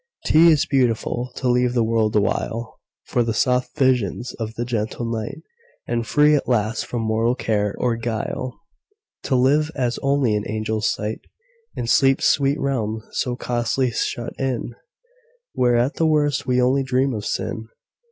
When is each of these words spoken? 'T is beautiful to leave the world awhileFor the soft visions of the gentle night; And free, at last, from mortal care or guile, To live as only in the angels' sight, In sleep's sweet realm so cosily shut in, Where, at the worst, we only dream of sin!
'T 0.25 0.47
is 0.49 0.65
beautiful 0.65 1.31
to 1.35 1.47
leave 1.47 1.75
the 1.75 1.83
world 1.83 2.15
awhileFor 2.15 3.23
the 3.23 3.35
soft 3.35 3.77
visions 3.77 4.33
of 4.39 4.55
the 4.55 4.65
gentle 4.65 5.05
night; 5.05 5.43
And 5.87 6.07
free, 6.07 6.33
at 6.33 6.47
last, 6.49 6.87
from 6.87 7.03
mortal 7.03 7.35
care 7.35 7.75
or 7.77 7.95
guile, 7.97 8.59
To 9.25 9.35
live 9.35 9.69
as 9.75 9.99
only 10.01 10.33
in 10.33 10.41
the 10.41 10.49
angels' 10.51 10.91
sight, 10.91 11.21
In 11.75 11.85
sleep's 11.85 12.25
sweet 12.25 12.59
realm 12.59 13.03
so 13.11 13.35
cosily 13.35 13.91
shut 13.91 14.33
in, 14.39 14.73
Where, 15.53 15.75
at 15.75 15.97
the 15.97 16.07
worst, 16.07 16.47
we 16.47 16.59
only 16.59 16.81
dream 16.81 17.13
of 17.13 17.23
sin! 17.23 17.67